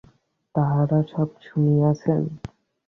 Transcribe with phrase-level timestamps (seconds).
[0.55, 2.21] তাঁহারা সব শুনিয়াছেন?